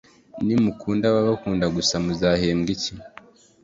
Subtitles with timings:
[0.45, 2.91] nimukunda ababakunda gusa muzahembwa iki